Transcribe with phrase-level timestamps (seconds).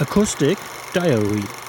[0.00, 0.56] Acoustic
[0.92, 1.67] Diary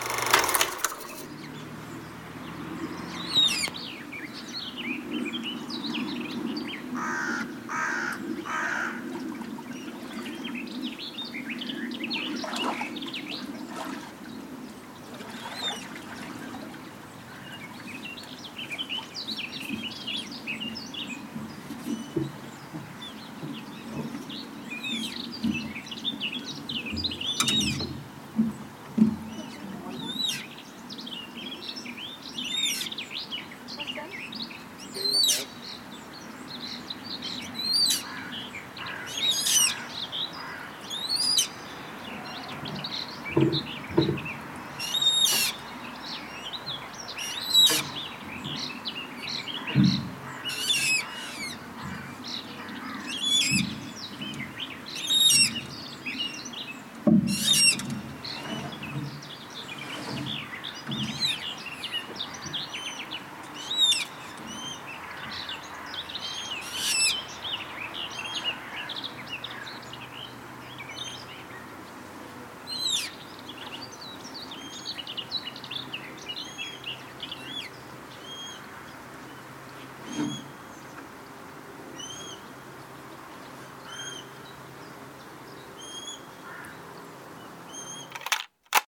[43.36, 43.70] Mm-hmm.